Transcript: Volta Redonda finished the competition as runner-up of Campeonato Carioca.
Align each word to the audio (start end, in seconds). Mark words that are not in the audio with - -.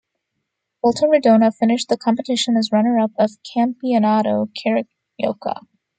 Volta 0.81 1.05
Redonda 1.07 1.51
finished 1.51 1.87
the 1.87 1.95
competition 1.95 2.57
as 2.57 2.71
runner-up 2.71 3.11
of 3.19 3.37
Campeonato 3.43 4.47
Carioca. 4.51 5.57